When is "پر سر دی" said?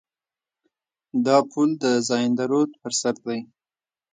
2.81-3.39